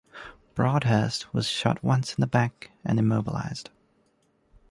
Broadhurst 0.55 1.31
was 1.31 1.47
shot 1.47 1.83
once 1.83 2.15
in 2.15 2.21
the 2.21 2.25
back 2.27 2.71
and 2.83 2.97
immobilized. 2.97 3.69